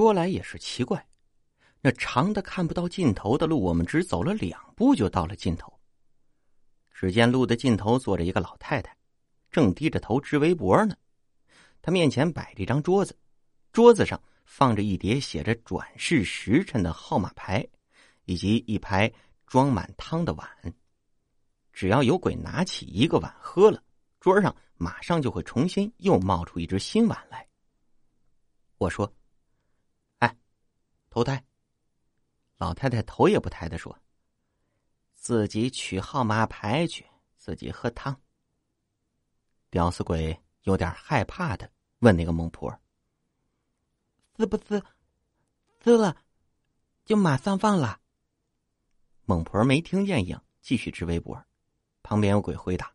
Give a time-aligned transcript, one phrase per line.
[0.00, 1.06] 说来也是奇怪，
[1.82, 5.78] 那长的看不到尽头的路，我们只走了两步就到了尽头。
[6.90, 8.96] 只见路的尽头坐着一个老太太，
[9.50, 10.96] 正低着头织围脖呢。
[11.82, 13.14] 她面前摆着一张桌子，
[13.72, 17.68] 桌子上放着一叠写着转世时辰的号码牌，
[18.24, 19.12] 以及一排
[19.46, 20.48] 装满汤的碗。
[21.74, 23.82] 只要有鬼拿起一个碗喝了，
[24.18, 27.46] 桌上马上就会重新又冒出一只新碗来。
[28.78, 29.12] 我说：“，
[31.10, 31.44] 投胎。”
[32.56, 33.98] 老太太头也不抬的说。
[35.14, 38.18] 自己取号码牌去，自己喝汤。
[39.68, 42.74] 吊死鬼有点害怕的问那个孟婆
[44.32, 44.82] ：“滋不滋？
[45.78, 46.16] 滋了
[47.04, 48.00] 就马上放了？”
[49.26, 51.44] 孟婆没听见一样，继续织围脖。
[52.02, 52.90] 旁边有鬼回答：“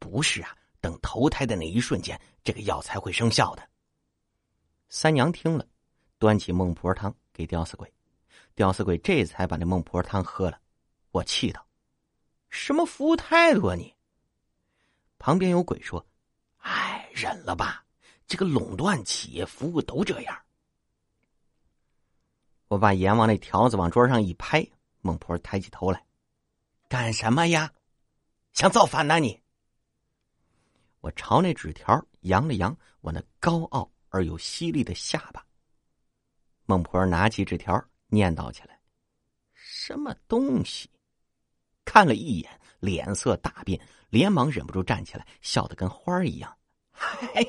[0.00, 3.70] 不是啊，等投胎的那一瞬间，这个药才会生效的。”
[4.90, 5.66] 三娘听了，
[6.18, 7.92] 端起孟婆汤给吊死鬼，
[8.54, 10.58] 吊死鬼这才把那孟婆汤喝了。
[11.10, 11.66] 我气道
[12.48, 13.92] ：“什么服务态度啊你！”
[15.18, 16.06] 旁边有鬼说
[16.62, 17.84] ：“哎，忍了吧，
[18.26, 20.40] 这个垄断企业服务都这样。”
[22.68, 24.66] 我把阎王那条子往桌上一拍，
[25.00, 26.04] 孟婆抬起头来
[26.88, 27.72] ：“干什么呀？
[28.52, 29.42] 想造反呐你！”
[31.00, 35.44] 我朝那纸条扬了扬我那高傲而又犀利的下巴。
[36.66, 38.78] 孟婆拿起纸条念叨起来
[39.52, 40.88] ：“什么东西？”
[41.84, 46.56] 看了一眼，脸色大变，连忙忍不住站起来，笑得跟花儿一样。
[47.34, 47.42] 哎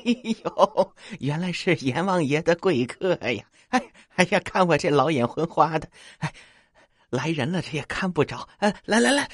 [0.44, 3.48] 呦，原来是阎王爷的贵客呀！
[3.68, 6.34] 哎，哎呀，看我这老眼昏花的，哎，
[7.08, 8.46] 来人了，这也看不着。
[8.58, 9.30] 哎，来来来，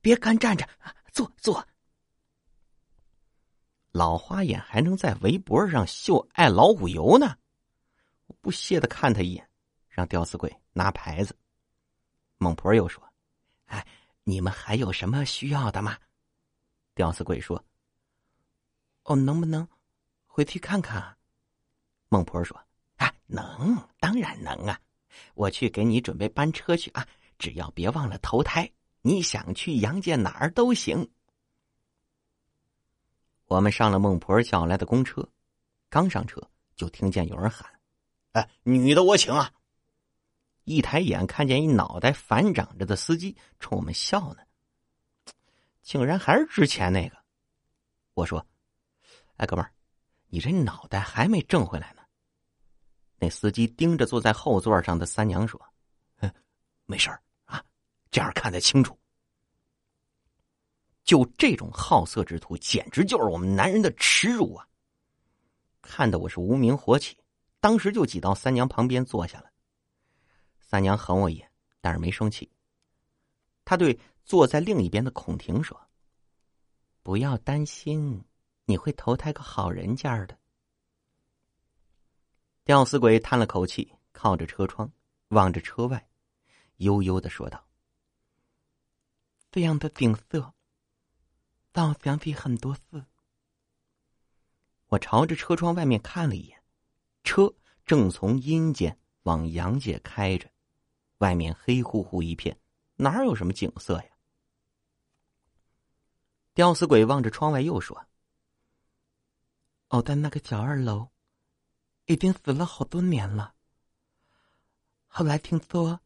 [0.00, 0.66] 别干站着，
[1.12, 1.66] 坐坐。
[3.92, 7.36] 老花眼还能在围脖上绣爱老虎油呢？
[8.46, 9.50] 不屑的看他一眼，
[9.88, 11.36] 让吊死鬼拿牌子。
[12.38, 13.02] 孟婆又说
[13.66, 13.84] ：“哎。”
[14.22, 15.98] 你们还有什么需要的吗？
[16.94, 17.64] 吊死鬼说
[19.02, 19.66] ：“哦，能不能
[20.26, 21.16] 回去看看？”
[22.08, 22.56] 孟婆说
[22.98, 24.80] ：“啊，能，当然能啊！
[25.34, 27.06] 我去给你准备班车去啊，
[27.38, 28.68] 只要别忘了投胎。
[29.02, 31.08] 你想去阳界哪儿都行。”
[33.46, 35.28] 我们上了孟婆叫来的公车，
[35.88, 36.40] 刚上车
[36.76, 37.68] 就听见有人喊
[38.36, 39.50] ：“哎，女的我请啊！”
[40.64, 44.42] 一抬眼看见一脑袋反长着的司机冲我们笑呢，
[45.80, 47.16] 竟然还是之前那个。
[48.12, 48.46] 我说
[49.38, 49.72] ：“哎，哥们儿，
[50.26, 52.02] 你这脑袋还没挣回来呢。”
[53.18, 55.58] 那司机盯着坐在后座上的三娘说
[56.84, 57.64] ：“没事儿啊，
[58.10, 58.98] 这样看得清楚。”
[61.04, 64.68] 就这种好色之徒，简直就是我们男人的耻辱啊！
[65.80, 67.16] 看得我是无名火起，
[67.66, 69.50] 当时就挤到三娘旁边坐下了。
[70.60, 71.50] 三娘横我一眼，
[71.80, 72.48] 但是没生气。
[73.64, 75.76] 他对坐在另一边的孔婷说
[77.02, 78.24] ：“不要担心，
[78.66, 80.38] 你会投胎个好人家的。”
[82.62, 84.88] 吊死鬼叹了口气，靠着车窗，
[85.30, 86.08] 望着车外，
[86.76, 87.66] 悠悠的说道
[89.50, 90.54] ：“这样的景色，
[91.72, 93.04] 让我想起很多事。”
[94.86, 96.55] 我朝着车窗外面看了一眼，
[97.26, 97.52] 车
[97.84, 100.48] 正从阴间往阳界开着。
[101.18, 102.58] 外面黑乎乎一片，
[102.94, 104.10] 哪有什么景色呀？
[106.54, 108.06] 吊死鬼望着窗外又说
[109.88, 111.08] ：“我在那个小二楼，
[112.04, 113.54] 已经死了好多年了。
[115.06, 116.00] 后来听说，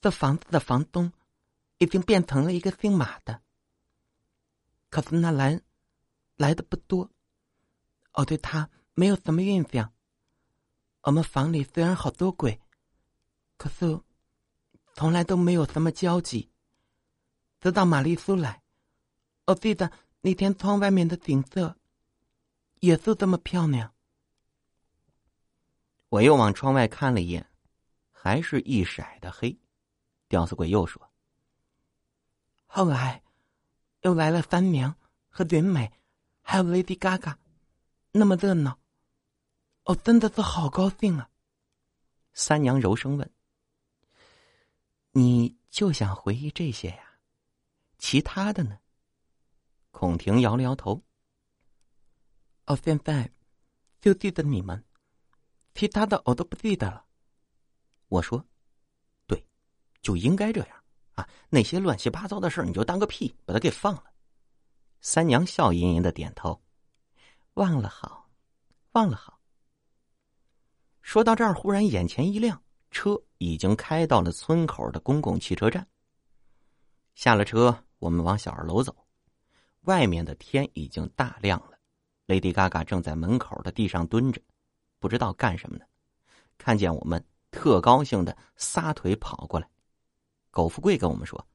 [0.00, 1.12] 这房子的房东
[1.78, 3.40] 已经变成了一个姓马的。
[4.90, 5.60] 可是那来
[6.36, 7.08] 来的不多，
[8.12, 9.93] 我对他没有什么印象。
[11.04, 12.60] 我们房里虽然好多鬼。”
[13.56, 14.00] 可是，
[14.94, 16.50] 从来都没有什么交集。
[17.60, 18.62] 直到玛丽苏来，
[19.46, 21.78] 我记得那天窗外面的景色
[22.80, 23.94] 也是这么漂亮。
[26.10, 27.48] 我又往窗外看了一眼，
[28.10, 29.58] 还是一色的黑。
[30.28, 31.10] 吊死鬼又说
[32.66, 33.22] ：“后来
[34.02, 34.94] 又来了三娘
[35.28, 35.92] 和云美，
[36.42, 37.36] 还有 Lady Gaga，
[38.12, 38.78] 那么热闹，
[39.84, 41.28] 哦真的是好高兴啊。”
[42.34, 43.30] 三娘柔声问。
[45.12, 47.18] 你就想回忆这些呀？
[47.98, 48.78] 其他的呢？
[49.92, 51.00] 孔婷摇了摇头。
[52.66, 53.30] 哦，现在
[54.00, 54.84] 就记得你们，
[55.74, 57.06] 其他的我都不记得了。
[58.08, 58.44] 我说
[59.28, 59.46] ：“对，
[60.02, 60.84] 就应该这样
[61.14, 61.28] 啊！
[61.48, 64.12] 那些乱七八糟的事你就当个屁，把它给放了。”
[65.00, 66.60] 三娘笑吟吟的点头，
[67.54, 68.28] 忘了好，
[68.92, 69.40] 忘了好。
[71.04, 72.60] 说到这儿，忽然眼前一亮，
[72.90, 75.86] 车已经开到了村口的公共汽车站。
[77.14, 78.96] 下了车，我们往小二楼走。
[79.82, 81.78] 外面的天已经大亮了
[82.26, 84.40] ，Lady Gaga 正在门口的地上蹲着，
[84.98, 85.84] 不知道干什么呢。
[86.56, 89.68] 看见我们，特高兴的撒腿跑过来。
[90.50, 91.46] 苟富贵跟我们说：“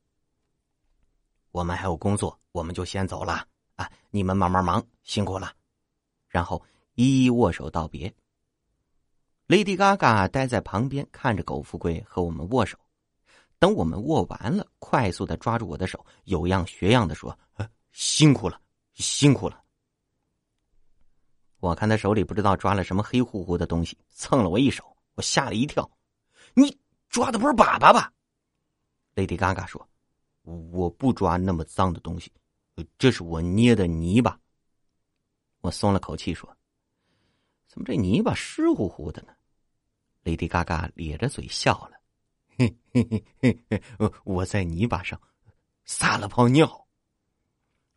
[1.52, 3.48] 我们还有工作，我们就先走了
[3.78, 3.92] 啊！
[4.12, 5.52] 你们慢慢忙，辛苦了。”
[6.30, 6.64] 然后
[6.94, 8.14] 一一握手道别。
[9.50, 12.78] Lady Gaga 待在旁边看着苟富贵和我们握手，
[13.58, 17.36] 等我们握完了，快速的抓住我的手，有样学样的说
[17.92, 18.62] ：“辛苦了，
[18.94, 19.60] 辛苦了。”
[21.58, 24.86] 我看他手里不知道抓了什么黑乎乎的东西，蹭了我一手，
[25.16, 25.90] 我吓了一跳。
[26.54, 26.78] 你
[27.10, 28.14] 抓的不是粑粑吧
[29.16, 29.90] ？Lady Gaga 说
[30.46, 32.32] ：“我不抓那么脏的东西，
[33.00, 34.40] 这是我捏的泥巴。”
[35.62, 36.56] 我松了口气说
[37.66, 39.34] ：“怎么这泥巴湿乎乎的呢？”
[40.30, 42.00] Lady Gaga 咧着嘴笑了，
[42.56, 45.20] 嘿嘿嘿嘿嘿，我在泥巴上
[45.86, 46.86] 撒了泡尿，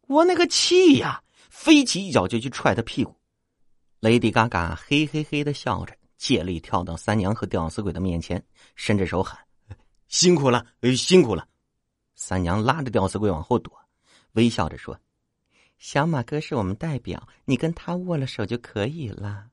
[0.07, 3.15] 我那个气呀，飞起一脚就去踹他屁股。
[4.01, 8.43] Lady Gaga 嘿嘿嘿的笑着，借力跳到三娘和吊死鬼的面前，
[8.77, 9.39] 伸着手喊
[10.09, 11.47] ：“辛苦了，辛苦了！”
[12.17, 13.79] 三娘拉着吊死鬼往后躲，
[14.33, 14.99] 微笑着说
[15.77, 19.49] ：“小马哥是我们代表，你跟他握了手就可以了。”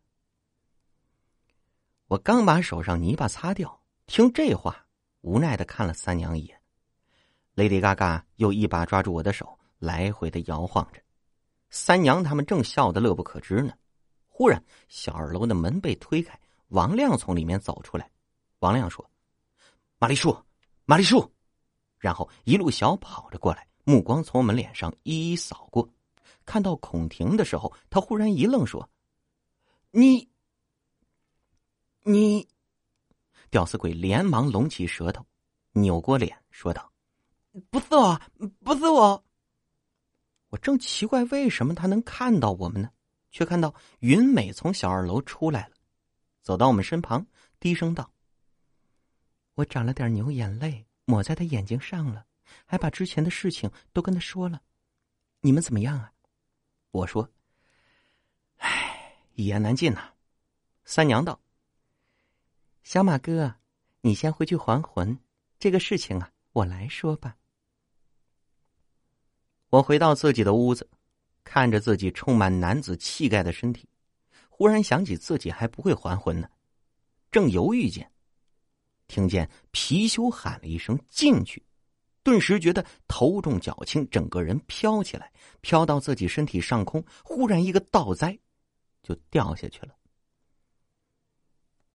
[2.10, 4.84] 我刚把手上泥巴擦掉，听这话，
[5.22, 6.60] 无奈的看了三娘一眼。
[7.56, 11.00] Lady Gaga 又一把抓住我的手，来回的摇晃着。
[11.70, 13.74] 三娘他们正笑得乐不可支呢，
[14.28, 16.36] 忽然小二楼的门被推开，
[16.70, 18.10] 王亮从里面走出来。
[18.58, 19.08] 王亮说
[20.00, 20.36] ：“玛丽树，
[20.86, 21.32] 玛丽树。”
[22.00, 25.88] 然后一路小跑着过来，目光从我们脸上一一扫过，
[26.44, 28.90] 看到孔婷的时候，他忽然一愣，说
[29.94, 30.28] ：“你。”
[32.12, 32.48] 你，
[33.52, 35.24] 吊死鬼连忙拢起舌头，
[35.74, 36.92] 扭过脸说道
[37.70, 38.20] ：“不是我，
[38.64, 39.24] 不是我。”
[40.50, 42.90] 我正奇怪为什么他能看到我们呢，
[43.30, 45.76] 却看到云美从小二楼出来了，
[46.42, 47.24] 走到我们身旁，
[47.60, 48.12] 低声道
[49.54, 52.26] ：“我长了点牛眼泪，抹在他眼睛上了，
[52.66, 54.60] 还把之前的事情都跟他说了。
[55.42, 56.12] 你们怎么样啊？”
[56.90, 57.30] 我说
[58.58, 60.12] ：“唉，一言难尽呐。”
[60.84, 61.40] 三娘道。
[62.84, 63.56] 小马哥，
[64.02, 65.18] 你先回去还魂。
[65.60, 67.36] 这个事情啊，我来说吧。
[69.70, 70.90] 我回到自己的屋子，
[71.44, 73.88] 看着自己充满男子气概的身体，
[74.50, 76.50] 忽然想起自己还不会还魂呢。
[77.32, 78.12] 正犹豫间，
[79.08, 81.64] 听见貔貅喊了一声“进去”，
[82.24, 85.32] 顿时觉得头重脚轻，整个人飘起来，
[85.62, 88.40] 飘到自己身体上空，忽然一个倒栽，
[89.04, 89.96] 就掉下去了。